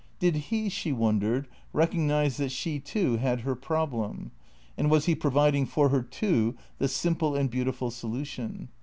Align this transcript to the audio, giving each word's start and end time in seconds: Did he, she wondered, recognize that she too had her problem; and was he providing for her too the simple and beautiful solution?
Did 0.17 0.35
he, 0.35 0.67
she 0.67 0.91
wondered, 0.91 1.47
recognize 1.73 2.37
that 2.37 2.51
she 2.51 2.79
too 2.79 3.17
had 3.17 3.41
her 3.41 3.53
problem; 3.53 4.31
and 4.75 4.89
was 4.89 5.05
he 5.05 5.13
providing 5.13 5.67
for 5.67 5.89
her 5.89 6.01
too 6.01 6.57
the 6.79 6.87
simple 6.87 7.35
and 7.35 7.51
beautiful 7.51 7.91
solution? 7.91 8.69